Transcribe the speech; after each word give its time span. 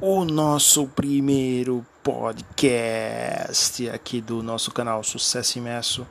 o 0.00 0.24
nosso 0.24 0.86
primeiro 0.86 1.84
podcast 2.02 3.88
aqui 3.90 4.20
do 4.20 4.42
nosso 4.42 4.70
canal 4.70 5.02
Sucesso 5.02 5.58
Imerso. 5.58 6.06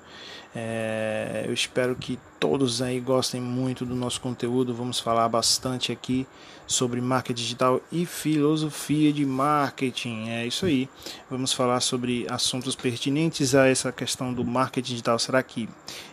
É, 0.55 1.45
eu 1.47 1.53
espero 1.53 1.95
que 1.95 2.19
todos 2.39 2.81
aí 2.81 2.99
gostem 2.99 3.41
muito 3.41 3.85
do 3.85 3.95
nosso 3.95 4.21
conteúdo. 4.21 4.73
Vamos 4.73 4.99
falar 4.99 5.27
bastante 5.29 5.91
aqui 5.91 6.27
sobre 6.65 6.99
marketing 7.01 7.41
digital 7.41 7.81
e 7.91 8.05
filosofia 8.05 9.11
de 9.13 9.25
marketing. 9.25 10.29
É 10.29 10.45
isso 10.45 10.65
aí. 10.65 10.89
Vamos 11.29 11.53
falar 11.53 11.79
sobre 11.79 12.25
assuntos 12.29 12.75
pertinentes 12.75 13.55
a 13.55 13.67
essa 13.67 13.91
questão 13.91 14.33
do 14.33 14.43
marketing 14.43 14.91
digital. 14.91 15.17
Será 15.19 15.41
que 15.41 15.67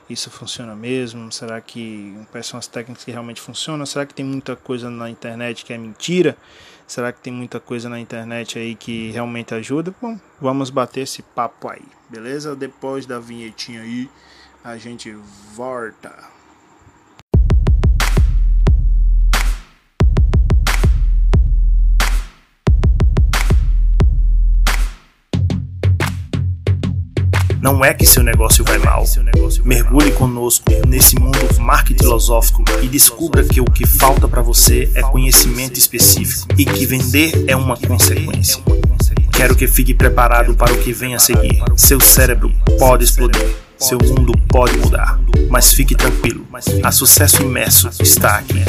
isso 0.09 0.31
funciona 0.31 0.75
mesmo? 0.75 1.31
Será 1.33 1.61
que 1.61 2.17
quais 2.31 2.47
são 2.47 2.59
as 2.59 2.67
técnicas 2.67 3.05
que 3.05 3.11
realmente 3.11 3.41
funcionam? 3.41 3.85
Será 3.87 4.07
que 4.07 4.15
tem 4.15 4.25
muita 4.25 4.57
coisa 4.57 4.91
na 4.91 5.11
internet 5.11 5.65
que 5.65 5.73
é 5.73 5.79
mentira? 5.79 6.37
Será 6.87 7.13
que 7.13 7.21
tem 7.21 7.33
muita 7.33 7.59
coisa 7.59 7.89
na 7.89 7.99
internet 7.99 8.59
aí 8.59 8.75
que 8.75 9.11
realmente 9.11 9.55
ajuda? 9.55 9.95
Bom, 10.01 10.19
vamos 10.41 10.69
bater 10.69 11.01
esse 11.01 11.23
papo 11.23 11.69
aí, 11.69 11.83
beleza? 12.11 12.55
Depois 12.55 13.07
da 13.07 13.19
vinhetinha 13.19 13.81
aí, 13.81 14.09
a 14.65 14.79
gente 14.79 15.15
volta. 15.55 16.11
Não 27.61 27.85
é 27.85 27.93
que 27.93 28.07
seu 28.07 28.23
negócio 28.23 28.65
vai 28.65 28.79
mal. 28.79 29.05
Mergulhe 29.65 30.13
conosco 30.13 30.65
nesse 30.87 31.17
mundo 31.21 31.39
marketing 31.61 32.03
filosófico 32.03 32.65
e 32.83 32.89
descubra 32.89 33.45
que 33.45 33.61
o 33.61 33.67
que 33.67 33.87
falta 33.87 34.27
para 34.27 34.41
você 34.41 34.91
é 34.95 35.03
conhecimento 35.03 35.79
específico 35.79 36.49
e 36.57 36.65
que 36.65 36.87
vender 36.87 37.45
é 37.47 37.55
uma 37.55 37.77
consequência. 37.77 38.63
Quero 39.31 39.57
que 39.57 39.67
fique 39.67 39.93
preparado 39.93 40.55
para 40.55 40.73
o 40.73 40.79
que 40.79 40.93
vem 40.93 41.15
a 41.15 41.19
seguir. 41.19 41.63
Seu 41.77 42.01
cérebro 42.01 42.51
pode 42.79 43.05
explodir, 43.05 43.57
seu 43.79 43.99
mundo 43.99 44.33
pode 44.49 44.77
mudar, 44.79 45.19
mas 45.51 45.73
fique 45.73 45.95
tranquilo. 45.95 46.47
A 46.83 46.93
sucesso 46.93 47.43
imerso 47.43 47.91
está 48.01 48.39
aqui. 48.39 48.63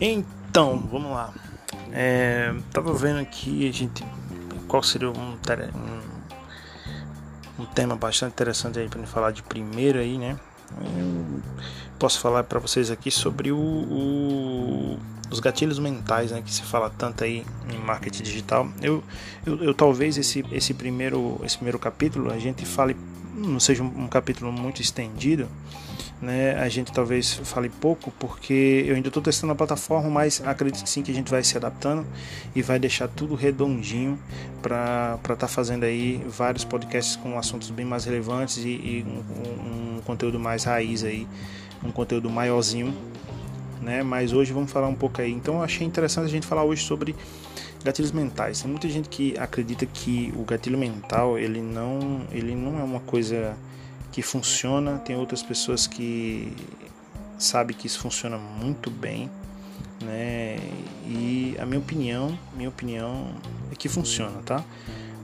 Então, 0.00 0.78
vamos 0.90 1.10
lá. 1.10 1.32
É, 1.92 2.54
tava 2.72 2.92
vendo 2.94 3.18
aqui 3.20 3.68
a 3.68 3.72
gente 3.72 4.04
qual 4.66 4.82
seria 4.82 5.10
um, 5.10 5.12
um, 5.12 6.17
tema 7.78 7.94
bastante 7.94 8.32
interessante 8.32 8.76
aí 8.80 8.88
para 8.88 9.06
falar 9.06 9.30
de 9.30 9.40
primeiro 9.40 10.00
aí, 10.00 10.18
né? 10.18 10.36
Eu 10.82 11.40
posso 11.96 12.18
falar 12.18 12.42
para 12.42 12.58
vocês 12.58 12.90
aqui 12.90 13.08
sobre 13.08 13.52
o, 13.52 13.56
o, 13.56 14.98
os 15.30 15.38
gatilhos 15.38 15.78
mentais, 15.78 16.32
né, 16.32 16.42
que 16.44 16.52
se 16.52 16.62
fala 16.62 16.90
tanto 16.90 17.22
aí 17.22 17.46
em 17.72 17.78
marketing 17.78 18.24
digital. 18.24 18.68
Eu, 18.82 19.04
eu, 19.46 19.62
eu 19.62 19.74
talvez 19.74 20.18
esse, 20.18 20.44
esse 20.50 20.74
primeiro 20.74 21.40
esse 21.44 21.56
primeiro 21.56 21.78
capítulo 21.78 22.32
a 22.32 22.38
gente 22.40 22.66
fale 22.66 22.96
não 23.32 23.60
seja 23.60 23.84
um, 23.84 24.04
um 24.04 24.08
capítulo 24.08 24.50
muito 24.50 24.82
estendido, 24.82 25.48
né? 26.20 26.56
A 26.56 26.68
gente 26.68 26.92
talvez 26.92 27.34
fale 27.44 27.68
pouco 27.68 28.10
porque 28.18 28.84
eu 28.86 28.96
ainda 28.96 29.08
estou 29.08 29.22
testando 29.22 29.52
a 29.52 29.56
plataforma, 29.56 30.10
mas 30.10 30.42
acredito 30.44 30.86
sim 30.88 31.02
que 31.02 31.10
a 31.10 31.14
gente 31.14 31.30
vai 31.30 31.42
se 31.44 31.56
adaptando 31.56 32.06
e 32.54 32.62
vai 32.62 32.78
deixar 32.78 33.08
tudo 33.08 33.34
redondinho 33.34 34.18
para 34.60 35.16
estar 35.20 35.36
tá 35.36 35.48
fazendo 35.48 35.84
aí 35.84 36.20
vários 36.28 36.64
podcasts 36.64 37.16
com 37.16 37.38
assuntos 37.38 37.70
bem 37.70 37.86
mais 37.86 38.04
relevantes 38.04 38.58
e, 38.58 38.68
e 38.68 39.06
um, 39.06 39.96
um, 39.96 40.00
conteúdo 40.00 40.40
mais 40.40 40.64
raiz 40.64 41.04
aí, 41.04 41.26
um 41.84 41.92
conteúdo 41.92 42.28
maiorzinho, 42.28 42.92
né? 43.80 44.02
Mas 44.02 44.32
hoje 44.32 44.52
vamos 44.52 44.72
falar 44.72 44.88
um 44.88 44.94
pouco 44.94 45.20
aí. 45.20 45.32
Então 45.32 45.56
eu 45.56 45.62
achei 45.62 45.86
interessante 45.86 46.26
a 46.26 46.30
gente 46.30 46.46
falar 46.46 46.64
hoje 46.64 46.82
sobre 46.82 47.14
gatilhos 47.84 48.10
mentais. 48.10 48.60
Tem 48.60 48.70
muita 48.70 48.88
gente 48.88 49.08
que 49.08 49.38
acredita 49.38 49.86
que 49.86 50.32
o 50.36 50.42
gatilho 50.42 50.76
mental 50.76 51.38
ele 51.38 51.62
não, 51.62 52.22
ele 52.32 52.56
não 52.56 52.80
é 52.80 52.82
uma 52.82 53.00
coisa 53.00 53.56
que 54.12 54.22
funciona, 54.22 54.98
tem 54.98 55.16
outras 55.16 55.42
pessoas 55.42 55.86
que 55.86 56.52
sabem 57.38 57.76
que 57.76 57.86
isso 57.86 58.00
funciona 58.00 58.36
muito 58.36 58.90
bem, 58.90 59.30
né? 60.02 60.58
E 61.06 61.56
a 61.58 61.66
minha 61.66 61.78
opinião, 61.78 62.38
minha 62.56 62.68
opinião 62.68 63.32
é 63.70 63.74
que 63.74 63.88
funciona, 63.88 64.40
tá? 64.44 64.64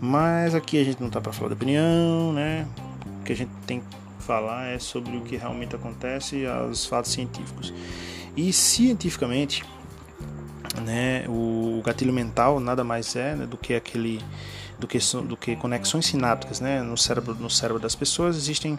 Mas 0.01 0.55
aqui 0.55 0.81
a 0.81 0.85
gente 0.85 1.01
não 1.01 1.11
tá 1.11 1.21
para 1.21 1.33
falar 1.33 1.49
da 1.49 1.55
opinião, 1.55 2.33
né? 2.33 2.67
O 3.21 3.25
que 3.25 3.33
a 3.33 3.37
gente 3.37 3.51
tem 3.67 3.81
que 3.81 3.87
falar 4.21 4.67
é 4.67 4.79
sobre 4.79 5.17
o 5.17 5.23
que 5.23 5.37
realmente 5.37 5.75
acontece 5.75 6.45
os 6.71 6.87
fatos 6.87 7.13
científicos. 7.13 7.73
E 8.37 8.53
cientificamente, 8.53 9.65
né, 10.85 11.25
o 11.29 11.81
gatilho 11.85 12.13
mental 12.13 12.59
nada 12.59 12.83
mais 12.83 13.15
é 13.15 13.35
né, 13.35 13.47
do 13.47 13.57
que 13.57 13.75
aquele 13.75 14.21
do 14.85 14.89
que, 14.89 14.99
do 15.27 15.37
que 15.37 15.57
conexões 15.57 16.07
sinápticas 16.07 16.61
né? 16.61 16.83
no, 16.83 16.97
cérebro, 16.97 17.35
no 17.35 17.49
cérebro 17.49 17.81
das 17.81 17.95
pessoas. 17.95 18.37
Existem 18.37 18.77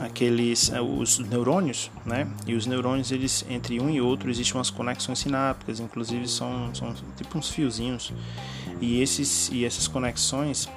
aqueles 0.00 0.70
eh, 0.72 0.80
os 0.80 1.18
neurônios, 1.18 1.90
né? 2.04 2.28
e 2.46 2.54
os 2.54 2.66
neurônios, 2.66 3.12
eles 3.12 3.44
entre 3.48 3.80
um 3.80 3.88
e 3.88 4.00
outro, 4.00 4.28
existem 4.28 4.56
umas 4.56 4.70
conexões 4.70 5.20
sinápticas, 5.20 5.78
inclusive 5.78 6.26
são, 6.26 6.74
são 6.74 6.94
tipo 7.16 7.38
uns 7.38 7.48
fiozinhos. 7.48 8.12
E, 8.80 9.00
esses, 9.00 9.50
e 9.52 9.64
essas 9.64 9.86
conexões 9.86 10.68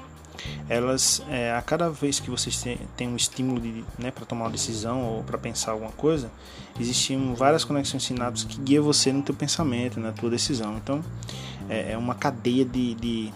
elas 0.67 1.23
é, 1.29 1.53
a 1.53 1.61
cada 1.61 1.89
vez 1.89 2.19
que 2.19 2.29
você 2.29 2.77
tem 2.97 3.07
um 3.07 3.15
estímulo 3.15 3.61
né, 3.97 4.11
para 4.11 4.25
tomar 4.25 4.45
uma 4.45 4.51
decisão 4.51 5.01
ou 5.01 5.23
para 5.23 5.37
pensar 5.37 5.71
alguma 5.71 5.91
coisa, 5.91 6.29
existem 6.77 7.33
várias 7.33 7.63
conexões 7.63 8.03
sinápticas 8.03 8.53
que 8.53 8.61
guiam 8.61 8.83
você 8.83 9.13
no 9.13 9.21
teu 9.21 9.33
pensamento, 9.33 10.01
na 10.01 10.11
tua 10.11 10.29
decisão. 10.29 10.75
Então 10.75 11.01
é, 11.69 11.93
é 11.93 11.97
uma 11.97 12.15
cadeia 12.15 12.65
de, 12.65 12.93
de, 12.95 13.33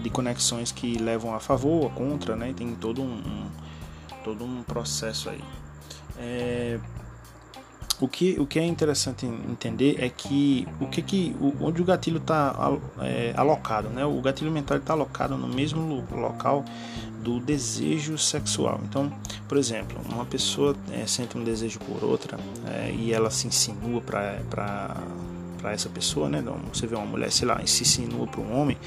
de 0.00 0.10
conexões 0.10 0.72
que 0.72 0.98
levam 0.98 1.34
a 1.34 1.40
favor 1.40 1.84
ou 1.84 1.90
contra, 1.90 2.36
né? 2.36 2.52
Tem 2.56 2.74
todo 2.74 3.02
um, 3.02 3.14
um 3.14 3.46
todo 4.24 4.44
um 4.44 4.62
processo 4.62 5.30
aí. 5.30 5.42
É, 6.18 6.78
o 7.98 8.06
que, 8.06 8.36
o 8.38 8.46
que 8.46 8.58
é 8.58 8.64
interessante 8.64 9.24
entender 9.24 9.96
é 9.98 10.08
que 10.08 10.66
o 10.80 10.86
que, 10.86 11.00
que 11.00 11.36
onde 11.60 11.80
o 11.80 11.84
gatilho 11.84 12.18
está 12.18 12.54
é, 13.00 13.32
alocado, 13.36 13.88
né? 13.88 14.04
O 14.04 14.20
gatilho 14.20 14.50
mental 14.50 14.76
está 14.76 14.92
alocado 14.92 15.36
no 15.36 15.48
mesmo 15.48 16.04
local 16.12 16.64
do 17.22 17.40
desejo 17.40 18.18
sexual. 18.18 18.80
Então, 18.84 19.10
por 19.48 19.56
exemplo, 19.56 19.98
uma 20.12 20.24
pessoa 20.24 20.76
é, 20.92 21.06
sente 21.06 21.38
um 21.38 21.42
desejo 21.42 21.78
por 21.80 22.04
outra 22.04 22.38
é, 22.66 22.92
e 22.92 23.12
ela 23.12 23.30
se 23.30 23.46
insinua 23.46 24.00
para 24.00 24.96
para 25.66 25.74
essa 25.74 25.88
pessoa, 25.88 26.28
né? 26.28 26.44
Você 26.72 26.86
vê 26.86 26.94
uma 26.94 27.04
mulher, 27.04 27.32
sei 27.32 27.48
lá, 27.48 27.60
se 27.66 27.82
insinua 27.82 28.24
para 28.24 28.40
um 28.40 28.56
homem 28.56 28.78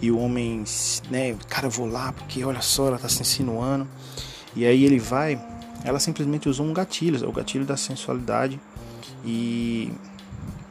e 0.00 0.10
o 0.10 0.18
homem, 0.18 0.64
né? 1.10 1.36
Cara, 1.46 1.68
vou 1.68 1.86
lá 1.86 2.10
porque 2.10 2.42
olha 2.42 2.62
só, 2.62 2.86
ela 2.86 2.96
está 2.96 3.06
se 3.06 3.20
insinuando. 3.20 3.86
E 4.56 4.64
aí 4.64 4.82
ele 4.82 4.98
vai, 4.98 5.38
ela 5.84 6.00
simplesmente 6.00 6.48
usou 6.48 6.64
um 6.64 6.72
gatilho, 6.72 7.28
o 7.28 7.32
gatilho 7.32 7.66
da 7.66 7.76
sensualidade 7.76 8.58
e 9.22 9.92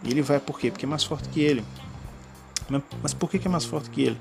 ele 0.03 0.23
vai 0.23 0.39
por 0.39 0.59
quê? 0.59 0.71
Porque 0.71 0.87
é 0.87 0.89
mais 0.89 1.03
forte 1.03 1.29
que 1.29 1.41
ele. 1.41 1.63
Mas 3.03 3.13
por 3.13 3.29
que 3.29 3.47
é 3.47 3.51
mais 3.51 3.63
forte 3.63 3.91
que 3.91 4.01
ele? 4.01 4.17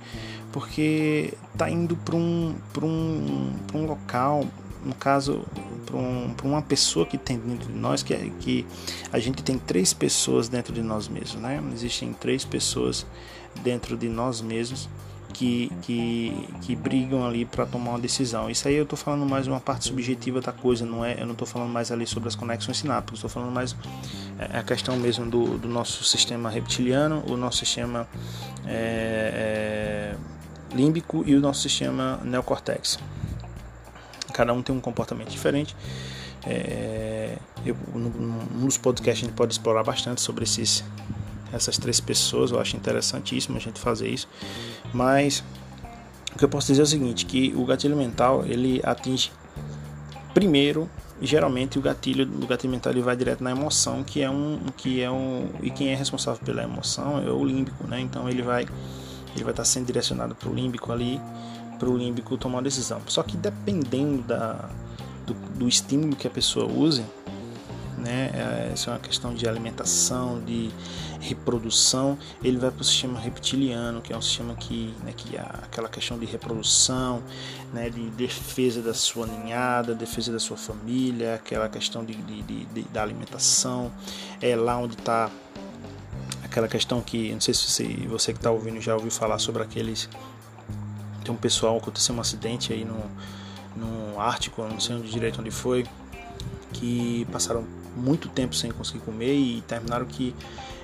Porque 0.52 1.32
tá 1.56 1.70
indo 1.70 1.96
para 1.96 2.16
um, 2.16 2.54
um, 2.82 3.52
um 3.72 3.86
local, 3.86 4.44
no 4.84 4.94
caso, 4.94 5.44
para 5.86 5.96
um, 5.96 6.34
uma 6.44 6.62
pessoa 6.62 7.04
que 7.06 7.18
tem 7.18 7.38
dentro 7.38 7.72
de 7.72 7.78
nós, 7.78 8.02
que, 8.02 8.14
é, 8.14 8.30
que 8.40 8.66
a 9.12 9.18
gente 9.18 9.42
tem 9.42 9.58
três 9.58 9.92
pessoas 9.92 10.48
dentro 10.48 10.72
de 10.72 10.82
nós 10.82 11.08
mesmos, 11.08 11.40
né? 11.40 11.62
Existem 11.72 12.12
três 12.12 12.44
pessoas 12.44 13.06
dentro 13.62 13.96
de 13.96 14.08
nós 14.08 14.40
mesmos 14.40 14.88
que, 15.32 15.72
que, 15.82 16.48
que 16.62 16.76
brigam 16.76 17.24
ali 17.24 17.44
para 17.44 17.64
tomar 17.64 17.90
uma 17.92 17.98
decisão. 17.98 18.50
Isso 18.50 18.66
aí 18.68 18.74
eu 18.74 18.82
estou 18.82 18.98
falando 18.98 19.24
mais 19.24 19.46
uma 19.46 19.60
parte 19.60 19.86
subjetiva 19.86 20.40
da 20.40 20.52
coisa, 20.52 20.84
não 20.84 21.04
é? 21.04 21.20
Eu 21.20 21.26
não 21.26 21.32
estou 21.32 21.46
falando 21.46 21.70
mais 21.70 21.90
ali 21.90 22.06
sobre 22.06 22.28
as 22.28 22.34
conexões 22.34 22.78
sinápticas, 22.78 23.18
estou 23.18 23.30
falando 23.30 23.52
mais 23.52 23.74
é, 24.38 24.58
a 24.58 24.62
questão 24.62 24.96
mesmo 24.96 25.28
do, 25.28 25.58
do 25.58 25.68
nosso 25.68 26.04
sistema 26.04 26.50
reptiliano, 26.50 27.22
o 27.26 27.36
nosso 27.36 27.58
sistema 27.58 28.08
é, 28.66 30.14
é, 30.14 30.76
límbico 30.76 31.24
e 31.26 31.34
o 31.34 31.40
nosso 31.40 31.62
sistema 31.62 32.20
neocortex. 32.24 32.98
Cada 34.40 34.54
um 34.54 34.62
tem 34.62 34.74
um 34.74 34.80
comportamento 34.80 35.28
diferente. 35.28 35.76
É, 36.46 37.36
eu, 37.66 37.76
num 37.94 38.64
dos 38.64 38.78
podcasts 38.78 39.22
a 39.22 39.26
gente 39.26 39.36
pode 39.36 39.52
explorar 39.52 39.84
bastante 39.84 40.22
sobre 40.22 40.44
esses, 40.44 40.82
essas 41.52 41.76
três 41.76 42.00
pessoas. 42.00 42.50
Eu 42.50 42.58
acho 42.58 42.74
interessantíssimo 42.74 43.58
a 43.58 43.60
gente 43.60 43.78
fazer 43.78 44.08
isso. 44.08 44.26
Mas 44.94 45.44
o 46.34 46.38
que 46.38 46.44
eu 46.46 46.48
posso 46.48 46.68
dizer 46.68 46.80
é 46.80 46.84
o 46.84 46.86
seguinte, 46.86 47.26
que 47.26 47.52
o 47.54 47.66
gatilho 47.66 47.94
mental 47.94 48.42
ele 48.46 48.80
atinge 48.82 49.30
primeiro 50.32 50.88
geralmente 51.20 51.78
o 51.78 51.82
gatilho 51.82 52.24
do 52.24 52.46
gatilho 52.46 52.70
mental 52.70 52.94
ele 52.94 53.02
vai 53.02 53.14
direto 53.14 53.44
na 53.44 53.50
emoção, 53.50 54.02
que 54.02 54.22
é 54.22 54.30
um 54.30 54.58
que 54.74 55.02
é 55.02 55.10
um 55.10 55.50
e 55.62 55.70
quem 55.70 55.88
é 55.88 55.94
responsável 55.94 56.42
pela 56.42 56.62
emoção 56.62 57.22
é 57.22 57.30
o 57.30 57.44
límbico, 57.44 57.86
né? 57.86 58.00
Então 58.00 58.26
ele 58.26 58.40
vai 58.40 58.66
ele 59.34 59.44
vai 59.44 59.52
estar 59.52 59.66
sendo 59.66 59.84
direcionado 59.84 60.34
para 60.34 60.48
o 60.48 60.54
límbico 60.54 60.90
ali, 60.90 61.20
para 61.80 61.88
o 61.88 61.96
límbico 61.96 62.36
tomar 62.36 62.58
uma 62.58 62.62
decisão. 62.62 63.00
Só 63.06 63.22
que 63.22 63.36
dependendo 63.36 64.22
da 64.22 64.68
do, 65.26 65.34
do 65.58 65.68
estímulo 65.68 66.14
que 66.14 66.26
a 66.26 66.30
pessoa 66.30 66.70
use, 66.70 67.04
né? 67.98 68.30
É, 68.34 68.72
isso 68.74 68.88
é 68.88 68.92
uma 68.92 68.98
questão 68.98 69.34
de 69.34 69.48
alimentação, 69.48 70.40
de 70.40 70.70
reprodução. 71.20 72.18
Ele 72.42 72.56
vai 72.56 72.70
para 72.70 72.80
o 72.80 72.84
sistema 72.84 73.18
reptiliano, 73.18 74.00
que 74.00 74.12
é 74.12 74.16
um 74.16 74.22
sistema 74.22 74.54
que, 74.54 74.94
né, 75.04 75.12
que 75.16 75.36
é 75.36 75.40
aquela 75.40 75.88
questão 75.88 76.18
de 76.18 76.26
reprodução, 76.26 77.22
né, 77.72 77.90
de 77.90 78.08
defesa 78.10 78.80
da 78.80 78.94
sua 78.94 79.26
ninhada, 79.26 79.94
defesa 79.94 80.32
da 80.32 80.38
sua 80.38 80.56
família, 80.56 81.34
aquela 81.34 81.68
questão 81.68 82.04
de, 82.04 82.14
de, 82.14 82.42
de, 82.42 82.64
de 82.66 82.82
da 82.84 83.02
alimentação. 83.02 83.92
É 84.40 84.56
lá 84.56 84.78
onde 84.78 84.94
está 84.94 85.30
aquela 86.42 86.66
questão 86.66 87.00
que, 87.00 87.32
não 87.32 87.40
sei 87.40 87.54
se 87.54 87.70
você, 87.70 87.84
você 88.08 88.32
que 88.32 88.38
está 88.38 88.50
ouvindo 88.50 88.80
já 88.80 88.94
ouviu 88.94 89.10
falar 89.10 89.38
sobre 89.38 89.62
aqueles. 89.62 90.08
Tem 91.30 91.36
um 91.36 91.38
pessoal, 91.38 91.76
aconteceu 91.76 92.12
um 92.12 92.20
acidente 92.20 92.72
aí 92.72 92.84
no, 92.84 92.98
no 93.76 94.20
Ártico, 94.20 94.62
não 94.62 94.80
sei 94.80 94.96
onde 94.96 95.08
direito 95.08 95.40
onde 95.40 95.52
foi, 95.52 95.86
que 96.72 97.24
passaram 97.30 97.64
muito 97.96 98.28
tempo 98.28 98.52
sem 98.52 98.72
conseguir 98.72 98.98
comer 99.00 99.32
e 99.32 99.60
terminaram 99.62 100.06
que 100.06 100.34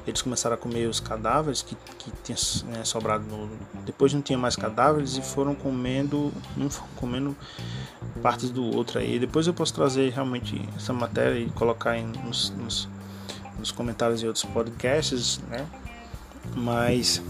eles 0.07 0.23
começaram 0.23 0.55
a 0.55 0.57
comer 0.57 0.87
os 0.87 1.01
cadáveres 1.01 1.63
que, 1.63 1.77
que 1.99 2.13
tinha 2.23 2.39
né, 2.67 2.85
sobrado 2.85 3.25
no, 3.25 3.51
depois 3.85 4.15
não 4.15 4.23
tinha 4.23 4.39
mais 4.39 4.55
cadáveres 4.55 5.17
e 5.17 5.21
foram 5.21 5.53
comendo 5.53 6.33
um 6.57 6.69
comendo 6.95 7.37
partes 8.23 8.49
do 8.49 8.65
outro 8.65 9.01
aí. 9.01 9.19
Depois 9.19 9.49
eu 9.49 9.55
posso 9.55 9.75
trazer 9.75 10.13
realmente 10.13 10.63
essa 10.77 10.93
matéria 10.93 11.41
e 11.41 11.51
colocar 11.51 11.99
em, 11.99 12.07
nos, 12.25 12.51
nos, 12.51 12.89
nos 13.59 13.73
comentários 13.73 14.21
de 14.21 14.29
outros 14.29 14.45
podcasts 14.45 15.39
né? 15.49 15.67
Mas 16.55 17.21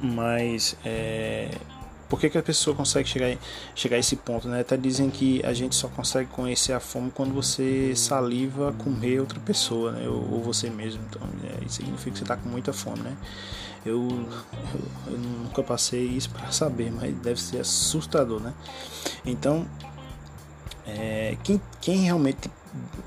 mas 0.00 0.76
é, 0.84 1.50
por 2.14 2.20
que, 2.20 2.30
que 2.30 2.38
a 2.38 2.42
pessoa 2.44 2.76
consegue 2.76 3.08
chegar, 3.08 3.36
chegar 3.74 3.96
a 3.96 3.98
esse 3.98 4.14
ponto? 4.14 4.46
Né? 4.46 4.60
Até 4.60 4.76
dizem 4.76 5.10
que 5.10 5.44
a 5.44 5.52
gente 5.52 5.74
só 5.74 5.88
consegue 5.88 6.30
conhecer 6.30 6.72
a 6.72 6.78
fome 6.78 7.10
quando 7.10 7.34
você 7.34 7.92
saliva 7.96 8.72
comer 8.74 9.18
outra 9.18 9.40
pessoa, 9.40 9.90
né? 9.90 10.08
ou, 10.08 10.34
ou 10.34 10.40
você 10.40 10.70
mesmo. 10.70 11.02
Então, 11.10 11.20
é, 11.42 11.64
isso 11.64 11.74
significa 11.74 12.12
que 12.12 12.18
você 12.18 12.22
está 12.22 12.36
com 12.36 12.48
muita 12.48 12.72
fome. 12.72 13.00
Né? 13.00 13.16
Eu, 13.84 14.08
eu, 14.74 15.12
eu 15.12 15.18
nunca 15.18 15.60
passei 15.64 16.04
isso 16.04 16.30
para 16.30 16.52
saber, 16.52 16.92
mas 16.92 17.12
deve 17.16 17.42
ser 17.42 17.58
assustador. 17.58 18.38
Né? 18.38 18.54
Então, 19.26 19.66
é, 20.86 21.36
quem, 21.42 21.60
quem 21.80 21.96
realmente 21.98 22.50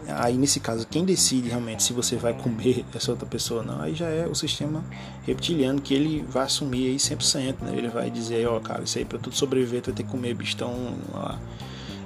aí 0.07 0.37
nesse 0.37 0.59
caso 0.59 0.87
quem 0.87 1.03
decide 1.03 1.49
realmente 1.49 1.83
se 1.83 1.91
você 1.93 2.15
vai 2.15 2.33
comer 2.33 2.85
essa 2.95 3.11
outra 3.11 3.27
pessoa 3.27 3.61
não 3.61 3.81
aí 3.81 3.93
já 3.93 4.07
é 4.07 4.25
o 4.25 4.33
sistema 4.33 4.83
reptiliano 5.23 5.81
que 5.81 5.93
ele 5.93 6.25
vai 6.29 6.45
assumir 6.45 6.87
aí 6.87 6.95
100% 6.95 7.55
né? 7.61 7.73
ele 7.75 7.89
vai 7.89 8.09
dizer 8.09 8.47
ó 8.47 8.57
oh, 8.57 8.61
cara 8.61 8.83
isso 8.83 8.97
aí 8.97 9.05
para 9.05 9.19
tudo 9.19 9.35
sobreviver 9.35 9.81
tu 9.81 9.87
vai 9.87 9.95
ter 9.95 10.03
que 10.03 10.09
comer 10.09 10.33
bistão 10.33 10.73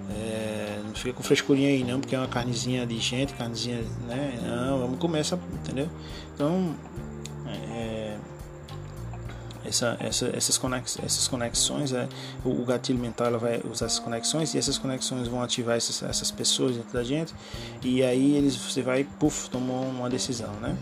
é, 0.10 0.80
não 0.84 0.94
fica 0.96 1.14
com 1.14 1.24
frescurinha 1.24 1.70
aí 1.70 1.84
não 1.84 2.00
porque 2.00 2.16
é 2.16 2.18
uma 2.18 2.28
carnezinha 2.28 2.86
de 2.86 2.98
gente 2.98 3.34
carnezinha 3.34 3.82
né? 4.08 4.40
Não 4.44 4.80
vamos 4.80 5.00
comer 5.00 5.20
essa 5.20 5.40
entendeu? 5.54 5.88
Então 6.34 6.76
é, 6.84 7.11
essa, 9.72 9.98
essa, 10.00 10.30
essas, 10.36 10.58
conex, 10.58 11.00
essas 11.04 11.28
conexões, 11.28 11.94
é, 11.94 12.08
o, 12.44 12.50
o, 12.50 12.66
gatilho 12.66 13.00
mental 13.00 13.28
ela 13.28 13.38
vai 13.38 13.62
usar 13.70 13.88
essas 13.88 14.00
conexões 14.00 14.54
e 14.54 14.58
essas 14.58 14.78
conexões 14.78 15.28
vão 15.28 15.42
ativar 15.42 15.78
essas, 15.78 16.04
essas 16.04 16.30
pessoas 16.30 16.76
dentro 16.76 16.94
da 16.94 17.04
gente 17.04 17.34
e 17.82 18.04
aí 18.04 18.36
eles, 18.36 18.56
você 18.56 18.82
vai, 18.82 19.04
puf, 19.04 19.50
tomou 19.50 19.84
uma 19.84 20.10
decisão, 20.10 20.54
né? 20.56 20.78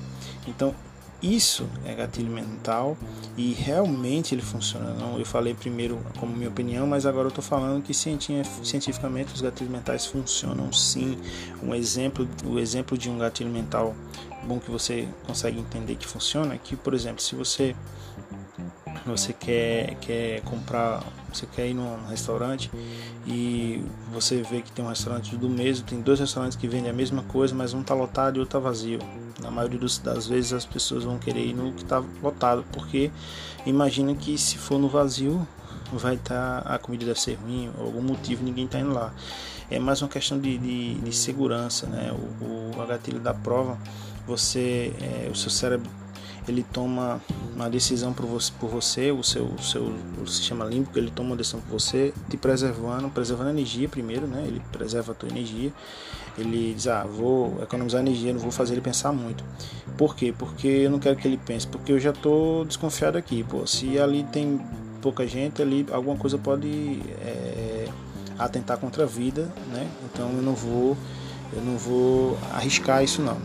Então, 0.47 0.73
isso 1.21 1.67
é 1.85 1.93
gatilho 1.93 2.31
mental 2.31 2.97
e 3.35 3.51
realmente 3.51 4.33
ele 4.33 4.41
funciona. 4.41 4.93
Não, 4.93 5.19
eu 5.19 5.25
falei 5.25 5.53
primeiro 5.53 5.99
como 6.17 6.33
minha 6.33 6.49
opinião, 6.49 6.87
mas 6.87 7.05
agora 7.05 7.25
eu 7.25 7.29
estou 7.29 7.43
falando 7.43 7.83
que 7.83 7.93
cientificamente 7.93 9.33
os 9.33 9.41
gatilhos 9.41 9.71
mentais 9.71 10.05
funcionam 10.05 10.71
sim. 10.71 11.17
Um 11.61 11.75
exemplo, 11.75 12.27
o 12.45 12.57
exemplo 12.57 12.97
de 12.97 13.09
um 13.09 13.17
gatilho 13.17 13.49
mental 13.49 13.93
bom 14.43 14.59
que 14.59 14.71
você 14.71 15.07
consegue 15.25 15.59
entender 15.59 15.95
que 15.95 16.07
funciona 16.07 16.55
é 16.55 16.57
que, 16.57 16.75
por 16.75 16.93
exemplo, 16.93 17.21
se 17.21 17.35
você 17.35 17.75
você 19.17 19.33
quer, 19.33 19.95
quer 19.95 20.41
comprar, 20.41 21.03
você 21.31 21.45
quer 21.45 21.67
ir 21.67 21.73
num 21.73 22.05
restaurante 22.07 22.71
e 23.25 23.83
você 24.11 24.41
vê 24.41 24.61
que 24.61 24.71
tem 24.71 24.83
um 24.83 24.89
restaurante 24.89 25.35
do 25.35 25.49
mesmo, 25.49 25.85
tem 25.85 26.01
dois 26.01 26.19
restaurantes 26.19 26.57
que 26.57 26.67
vendem 26.67 26.89
a 26.89 26.93
mesma 26.93 27.23
coisa, 27.23 27.53
mas 27.53 27.73
um 27.73 27.81
está 27.81 27.93
lotado 27.93 28.37
e 28.37 28.39
outro 28.39 28.57
está 28.57 28.59
vazio. 28.59 28.99
Na 29.39 29.49
maioria 29.49 29.79
das 30.03 30.27
vezes 30.27 30.53
as 30.53 30.65
pessoas 30.65 31.03
vão 31.03 31.17
querer 31.17 31.45
ir 31.45 31.53
no 31.53 31.71
que 31.73 31.83
está 31.83 32.03
lotado, 32.21 32.65
porque 32.71 33.11
imagina 33.65 34.13
que 34.15 34.37
se 34.37 34.57
for 34.57 34.77
no 34.79 34.89
vazio 34.89 35.47
vai 35.91 36.15
estar 36.15 36.61
tá, 36.61 36.75
a 36.75 36.77
comida 36.77 37.05
deve 37.05 37.19
ser 37.19 37.35
ruim, 37.35 37.69
ou 37.77 37.85
algum 37.85 38.01
motivo 38.01 38.43
ninguém 38.43 38.65
está 38.65 38.79
indo 38.79 38.93
lá. 38.93 39.13
É 39.71 39.79
mais 39.79 40.01
uma 40.01 40.09
questão 40.09 40.39
de, 40.39 40.57
de, 40.57 40.95
de 40.95 41.15
segurança, 41.15 41.85
né? 41.87 42.11
O, 42.11 42.79
o 42.79 42.87
gatilho 42.87 43.19
da 43.19 43.33
prova, 43.33 43.77
você, 44.25 44.93
é, 44.99 45.29
o 45.29 45.35
seu 45.35 45.49
cérebro 45.49 45.89
ele 46.47 46.63
toma 46.63 47.21
uma 47.55 47.69
decisão 47.69 48.13
por 48.13 48.25
você, 48.25 48.51
por 48.59 48.69
você 48.69 49.11
o 49.11 49.23
seu, 49.23 49.51
seu 49.59 49.93
o 50.21 50.27
sistema 50.27 50.65
límbico, 50.65 50.97
ele 50.97 51.11
toma 51.11 51.29
uma 51.29 51.35
decisão 51.35 51.59
por 51.61 51.79
você, 51.79 52.13
te 52.29 52.37
preservando, 52.37 53.09
preservando 53.09 53.49
a 53.49 53.53
energia 53.53 53.87
primeiro, 53.87 54.27
né? 54.27 54.43
Ele 54.47 54.61
preserva 54.71 55.11
a 55.11 55.15
tua 55.15 55.29
energia. 55.29 55.71
Ele 56.37 56.73
diz, 56.73 56.87
ah, 56.87 57.03
vou 57.03 57.61
economizar 57.61 57.99
energia, 57.99 58.31
não 58.31 58.39
vou 58.39 58.51
fazer 58.51 58.73
ele 58.73 58.81
pensar 58.81 59.11
muito. 59.11 59.43
Por 59.97 60.15
quê? 60.15 60.33
Porque 60.37 60.67
eu 60.67 60.89
não 60.89 60.99
quero 60.99 61.17
que 61.17 61.27
ele 61.27 61.37
pense, 61.37 61.67
porque 61.67 61.91
eu 61.91 61.99
já 61.99 62.11
estou 62.11 62.63
desconfiado 62.63 63.17
aqui, 63.17 63.43
pô. 63.43 63.67
Se 63.67 63.99
ali 63.99 64.23
tem 64.23 64.61
pouca 65.01 65.27
gente, 65.27 65.61
ali 65.61 65.85
alguma 65.91 66.15
coisa 66.15 66.37
pode 66.37 67.01
é, 67.21 67.87
atentar 68.37 68.77
contra 68.77 69.03
a 69.03 69.05
vida, 69.05 69.51
né? 69.71 69.89
Então 70.05 70.29
eu 70.31 70.41
não 70.41 70.53
vou, 70.53 70.97
eu 71.53 71.61
não 71.61 71.77
vou 71.77 72.37
arriscar 72.53 73.03
isso 73.03 73.21
não. 73.21 73.37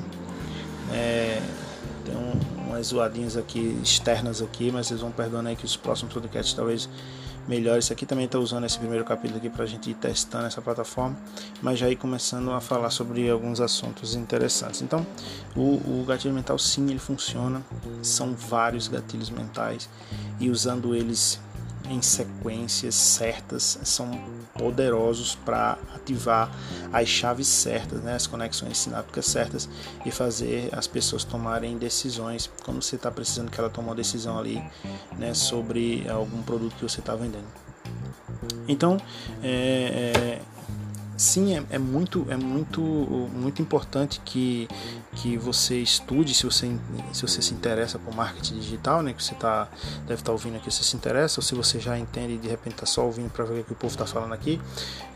É, 0.92 1.40
então 2.02 2.53
umas 2.74 2.88
zoadinhas 2.88 3.36
aqui 3.36 3.78
externas 3.82 4.42
aqui, 4.42 4.70
mas 4.70 4.88
vocês 4.88 5.00
vão 5.00 5.10
perdoar 5.10 5.46
aí 5.46 5.56
que 5.56 5.64
os 5.64 5.76
próximos 5.76 6.12
podcasts 6.12 6.54
talvez 6.54 6.88
melhor. 7.46 7.78
Isso 7.78 7.92
aqui 7.92 8.04
também 8.04 8.24
está 8.24 8.38
usando 8.38 8.64
esse 8.64 8.78
primeiro 8.78 9.04
capítulo 9.04 9.38
aqui 9.38 9.48
para 9.48 9.64
a 9.64 9.66
gente 9.66 9.90
ir 9.90 9.94
testando 9.94 10.46
essa 10.46 10.60
plataforma, 10.60 11.16
mas 11.62 11.78
já 11.78 11.88
ir 11.88 11.96
começando 11.96 12.50
a 12.50 12.60
falar 12.60 12.90
sobre 12.90 13.28
alguns 13.30 13.60
assuntos 13.60 14.14
interessantes. 14.14 14.82
Então, 14.82 15.06
o, 15.54 16.00
o 16.00 16.04
gatilho 16.06 16.34
mental 16.34 16.58
sim, 16.58 16.88
ele 16.90 16.98
funciona. 16.98 17.62
São 18.02 18.34
vários 18.34 18.88
gatilhos 18.88 19.30
mentais 19.30 19.88
e 20.40 20.50
usando 20.50 20.94
eles 20.94 21.40
em 21.88 22.00
sequências 22.00 22.94
certas 22.94 23.78
são 23.84 24.10
poderosos 24.56 25.34
para 25.34 25.78
ativar 25.94 26.50
as 26.92 27.08
chaves 27.08 27.46
certas, 27.46 28.00
né, 28.02 28.14
as 28.14 28.26
conexões 28.26 28.78
sinápticas 28.78 29.26
certas 29.26 29.68
e 30.04 30.10
fazer 30.10 30.68
as 30.72 30.86
pessoas 30.86 31.24
tomarem 31.24 31.76
decisões 31.76 32.50
quando 32.64 32.82
você 32.82 32.96
está 32.96 33.10
precisando 33.10 33.50
que 33.50 33.58
ela 33.58 33.68
tome 33.68 33.88
uma 33.88 33.94
decisão 33.94 34.38
ali 34.38 34.62
né, 35.18 35.34
sobre 35.34 36.08
algum 36.08 36.42
produto 36.42 36.74
que 36.76 36.82
você 36.82 37.00
está 37.00 37.14
vendendo. 37.14 37.46
Então, 38.66 38.96
é, 39.42 40.12
é, 40.16 40.40
sim, 41.16 41.56
é, 41.56 41.62
é, 41.70 41.78
muito, 41.78 42.26
é 42.28 42.36
muito, 42.36 42.80
muito 42.80 43.62
importante 43.62 44.20
que, 44.24 44.68
que 45.16 45.36
você 45.36 45.78
estude, 45.80 46.34
se 46.34 46.44
você, 46.44 46.76
se 47.12 47.22
você 47.22 47.40
se 47.40 47.54
interessa 47.54 47.98
por 47.98 48.14
marketing 48.14 48.58
digital, 48.58 49.02
né, 49.02 49.12
que 49.12 49.22
você 49.22 49.34
tá, 49.34 49.68
deve 50.06 50.14
estar 50.14 50.24
tá 50.24 50.32
ouvindo 50.32 50.56
aqui, 50.56 50.70
você 50.70 50.82
se 50.82 50.96
interessa, 50.96 51.40
ou 51.40 51.42
se 51.42 51.54
você 51.54 51.78
já 51.78 51.98
entende 51.98 52.34
e 52.34 52.38
de 52.38 52.48
repente 52.48 52.74
está 52.74 52.86
só 52.86 53.04
ouvindo 53.04 53.30
para 53.30 53.44
ver 53.44 53.60
o 53.60 53.64
que 53.64 53.72
o 53.72 53.76
povo 53.76 53.92
está 53.92 54.06
falando 54.06 54.32
aqui. 54.32 54.60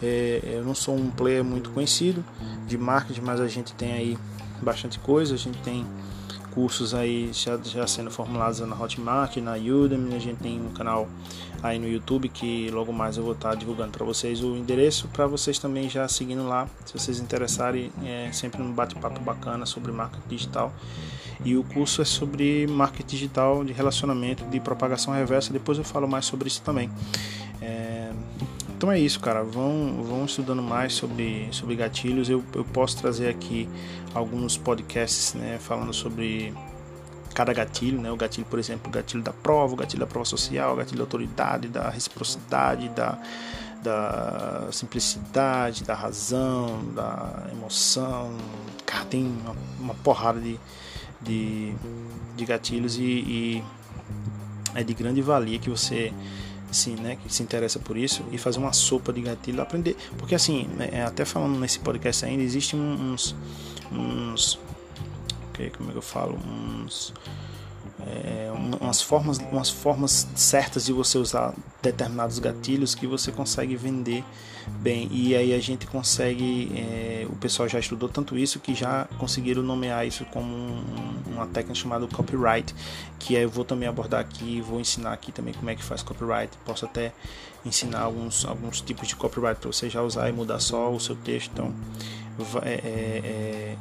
É, 0.03 0.41
eu 0.45 0.65
não 0.65 0.75
sou 0.75 0.97
um 0.97 1.11
player 1.11 1.45
muito 1.45 1.71
conhecido 1.71 2.25
de 2.67 2.79
marketing, 2.79 3.23
mas 3.23 3.41
a 3.41 3.49
gente 3.49 3.73
tem 3.75 3.93
aí 3.93 4.19
bastante 4.63 4.99
coisa, 4.99 5.35
a 5.35 5.39
gente 5.39 5.59
tem 5.63 5.87
cursos 6.59 6.93
aí 6.93 7.31
já, 7.33 7.57
já 7.59 7.87
sendo 7.87 8.11
formulados 8.11 8.59
na 8.59 8.75
Hotmart, 8.75 9.37
na 9.37 9.53
Udemy, 9.53 10.17
a 10.17 10.19
gente 10.19 10.39
tem 10.39 10.61
um 10.61 10.71
canal 10.71 11.09
aí 11.63 11.79
no 11.79 11.89
YouTube 11.89 12.29
que 12.29 12.69
logo 12.73 12.93
mais 12.93 13.17
eu 13.17 13.23
vou 13.23 13.35
estar 13.35 13.55
divulgando 13.55 13.93
para 13.93 14.05
vocês 14.05 14.43
o 14.43 14.57
endereço 14.57 15.07
para 15.07 15.25
vocês 15.29 15.57
também 15.61 15.89
já 15.89 16.09
seguindo 16.09 16.45
lá, 16.49 16.67
se 16.85 16.93
vocês 16.93 17.21
interessarem, 17.21 17.93
é 18.05 18.33
sempre 18.33 18.61
um 18.61 18.73
bate-papo 18.73 19.21
bacana 19.21 19.67
sobre 19.67 19.93
marketing 19.93 20.29
digital. 20.29 20.73
E 21.45 21.57
o 21.57 21.63
curso 21.63 22.03
é 22.03 22.05
sobre 22.05 22.67
marketing 22.67 23.07
digital 23.07 23.65
de 23.65 23.73
relacionamento, 23.73 24.45
de 24.47 24.59
propagação 24.59 25.15
reversa. 25.15 25.53
Depois 25.53 25.79
eu 25.79 25.85
falo 25.85 26.09
mais 26.09 26.27
sobre 26.27 26.49
isso 26.49 26.61
também. 26.63 26.91
Então 28.79 28.93
é 28.93 28.99
isso, 29.01 29.19
cara. 29.19 29.43
Vão, 29.43 30.05
vão 30.05 30.25
estudando 30.25 30.63
mais 30.63 30.95
sobre, 30.95 31.49
sobre 31.51 31.75
gatilhos. 31.75 32.31
Eu, 32.31 32.45
eu 32.55 32.65
posso 32.65 32.97
trazer 32.97 33.29
aqui 33.29 33.69
alguns 34.15 34.57
podcasts 34.57 35.35
né, 35.35 35.59
falando 35.61 35.93
sobre 35.93 36.55
cada 37.35 37.53
gatilho, 37.53 38.01
né? 38.01 38.09
O 38.13 38.17
gatilho, 38.17 38.47
por 38.47 38.57
exemplo, 38.57 38.89
o 38.89 38.93
gatilho 38.93 39.21
da 39.21 39.33
prova, 39.33 39.73
o 39.73 39.77
gatilho 39.77 39.99
da 39.99 40.07
prova 40.07 40.25
social, 40.25 40.75
o 40.75 40.77
gatilho 40.77 40.99
da 40.99 41.03
autoridade, 41.03 41.67
da 41.67 41.91
reciprocidade, 41.91 42.89
da, 42.91 43.19
da 43.83 44.69
simplicidade, 44.71 45.83
da 45.83 45.95
razão, 45.95 46.81
da 46.95 47.49
emoção. 47.51 48.37
Cara, 48.87 49.05
tem 49.07 49.27
uma, 49.27 49.57
uma 49.81 49.95
porrada 49.95 50.41
de, 50.41 50.57
de, 51.21 51.75
de 52.37 52.45
gatilhos 52.45 52.97
e, 52.97 53.03
e, 53.03 53.65
é 54.77 54.85
de 54.85 54.95
grande 54.95 55.21
valia 55.21 55.59
que 55.59 55.69
você 55.69 56.13
sim, 56.71 56.97
né, 56.97 57.17
que 57.17 57.33
se 57.33 57.43
interessa 57.43 57.79
por 57.79 57.97
isso 57.97 58.25
e 58.31 58.39
fazer 58.39 58.59
uma 58.59 58.73
sopa 58.73 59.13
de 59.13 59.21
gatilho, 59.21 59.61
aprender, 59.61 59.97
porque 60.17 60.35
assim, 60.35 60.69
né, 60.77 61.05
até 61.05 61.25
falando 61.25 61.59
nesse 61.59 61.79
podcast 61.79 62.25
ainda, 62.25 62.43
existem 62.43 62.79
uns, 62.79 63.35
uns, 63.93 64.59
okay, 65.51 65.71
como 65.71 65.91
é 65.91 65.93
que 65.93 65.99
eu 65.99 66.03
falo, 66.03 66.39
uns 66.47 67.13
é, 68.09 68.51
umas, 68.81 69.03
formas, 69.03 69.39
umas 69.39 69.71
formas 69.71 70.27
certas 70.35 70.87
de 70.87 70.93
você 70.93 71.19
usar 71.19 71.55
determinados 71.83 72.39
gatilhos 72.39 72.95
que 72.95 73.07
você 73.07 73.31
consegue 73.31 73.77
vender 73.77 74.25
bem. 74.81 75.09
E 75.11 75.35
aí 75.35 75.55
a 75.55 75.61
gente 75.61 75.87
consegue, 75.87 76.71
é, 76.75 77.27
o 77.29 77.37
pessoal 77.37 77.69
já 77.69 77.79
estudou 77.79 78.09
tanto 78.09 78.37
isso 78.37 78.61
que 78.61 78.75
já 78.75 79.07
conseguiram 79.19 79.63
nomear 79.63 80.07
isso 80.07 80.25
como 80.27 80.55
um, 80.55 80.85
uma 81.27 81.47
técnica 81.47 81.75
chamada 81.75 82.07
copyright, 82.07 82.75
que 83.19 83.35
eu 83.35 83.49
vou 83.49 83.65
também 83.65 83.89
abordar 83.89 84.21
aqui, 84.21 84.61
vou 84.61 84.81
ensinar 84.81 85.13
aqui 85.13 85.31
também 85.33 85.55
como 85.55 85.69
é 85.71 85.75
que 85.75 85.85
faz 85.85 86.03
copyright. 86.03 86.51
Posso 86.65 86.85
até 86.85 87.13
ensinar 87.65 88.01
alguns, 88.01 88.45
alguns 88.45 88.81
tipos 88.81 89.09
de 89.09 89.17
copyright 89.17 89.61
para 89.61 89.71
você 89.71 89.91
já 89.91 90.03
usar 90.03 90.29
e 90.29 90.33
mudar 90.33 90.61
só 90.61 90.91
o 90.91 91.01
seu 91.01 91.17
texto. 91.17 91.51
Então, 91.53 91.75
é, 92.63 92.75
é, 92.75 93.77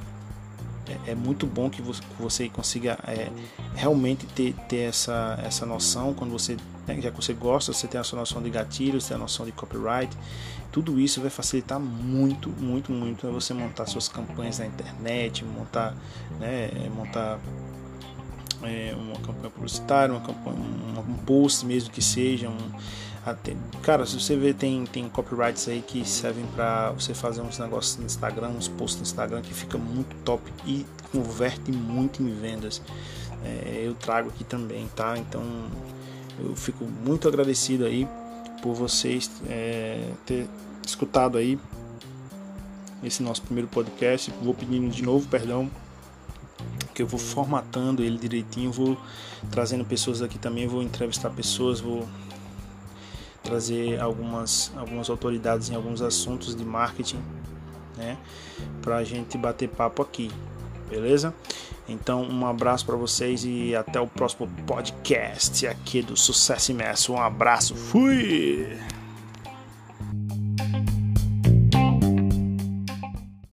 é 0.89 1.09
é, 1.09 1.11
é, 1.11 1.15
muito 1.15 1.45
bom 1.45 1.69
que 1.69 1.81
você 2.19 2.49
consiga 2.49 2.97
é, 3.07 3.29
realmente 3.75 4.25
ter, 4.27 4.53
ter 4.67 4.89
essa, 4.89 5.39
essa 5.43 5.65
noção. 5.65 6.13
Quando 6.13 6.31
você 6.31 6.57
né, 6.87 6.99
já 7.01 7.11
que 7.11 7.17
você 7.17 7.33
gosta, 7.33 7.73
você 7.73 7.87
tem 7.87 7.99
a 7.99 8.03
sua 8.03 8.19
noção 8.19 8.41
de 8.41 8.49
gatilhos, 8.49 9.07
tem 9.07 9.15
a 9.15 9.19
noção 9.19 9.45
de 9.45 9.51
copyright, 9.51 10.15
tudo 10.71 10.99
isso 10.99 11.19
vai 11.19 11.29
facilitar 11.29 11.79
muito, 11.79 12.49
muito, 12.49 12.91
muito 12.91 13.29
você 13.31 13.53
montar 13.53 13.85
suas 13.85 14.07
campanhas 14.07 14.59
na 14.59 14.65
internet, 14.65 15.43
montar, 15.43 15.95
né, 16.39 16.69
montar 16.95 17.39
é, 18.63 18.95
uma 18.97 19.15
campanha 19.19 19.49
publicitária, 19.49 20.13
uma 20.13 20.25
campanha, 20.25 20.57
um, 20.57 20.99
um 20.99 21.17
post 21.25 21.65
mesmo 21.65 21.91
que 21.91 22.01
seja, 22.01 22.49
um, 22.49 22.71
Cara, 23.81 24.05
se 24.05 24.19
você 24.19 24.35
ver, 24.35 24.53
tem, 24.55 24.85
tem 24.85 25.09
copyrights 25.09 25.67
aí 25.67 25.81
que 25.81 26.07
servem 26.07 26.45
para 26.55 26.91
você 26.91 27.13
fazer 27.13 27.41
uns 27.41 27.59
negócios 27.59 27.97
no 27.97 28.05
Instagram, 28.05 28.49
uns 28.49 28.67
posts 28.67 28.97
no 28.97 29.03
Instagram 29.03 29.41
que 29.41 29.53
fica 29.53 29.77
muito 29.77 30.15
top 30.23 30.51
e 30.65 30.85
converte 31.11 31.71
muito 31.71 32.21
em 32.21 32.33
vendas. 32.33 32.81
É, 33.43 33.83
eu 33.85 33.93
trago 33.95 34.29
aqui 34.29 34.43
também, 34.43 34.87
tá? 34.95 35.17
Então 35.17 35.43
eu 36.39 36.55
fico 36.55 36.85
muito 36.85 37.27
agradecido 37.27 37.85
aí 37.85 38.07
por 38.61 38.73
vocês 38.73 39.29
é, 39.47 40.09
ter 40.25 40.47
escutado 40.85 41.37
aí 41.37 41.59
esse 43.03 43.21
nosso 43.21 43.41
primeiro 43.41 43.67
podcast. 43.67 44.33
Vou 44.41 44.53
pedindo 44.53 44.89
de 44.89 45.03
novo 45.03 45.27
perdão 45.27 45.69
que 46.93 47.03
eu 47.03 47.07
vou 47.07 47.19
formatando 47.19 48.01
ele 48.01 48.17
direitinho, 48.17 48.71
vou 48.71 48.97
trazendo 49.51 49.85
pessoas 49.85 50.23
aqui 50.23 50.39
também, 50.39 50.65
vou 50.65 50.81
entrevistar 50.81 51.29
pessoas, 51.29 51.79
vou 51.79 52.07
trazer 53.47 53.99
algumas, 54.01 54.71
algumas 54.75 55.09
autoridades 55.09 55.69
em 55.69 55.75
alguns 55.75 56.01
assuntos 56.01 56.53
de 56.53 56.65
marketing, 56.65 57.19
né? 57.95 58.17
Para 58.81 58.97
a 58.97 59.03
gente 59.03 59.37
bater 59.37 59.69
papo 59.69 60.01
aqui, 60.01 60.29
beleza? 60.89 61.33
Então, 61.87 62.23
um 62.23 62.45
abraço 62.45 62.85
para 62.85 62.97
vocês 62.97 63.45
e 63.45 63.73
até 63.73 63.99
o 63.99 64.07
próximo 64.07 64.49
podcast 64.65 65.65
aqui 65.65 66.01
do 66.01 66.17
Sucesso 66.17 66.71
Imerso. 66.71 67.13
Um 67.13 67.21
abraço, 67.21 67.73
fui! 67.73 68.67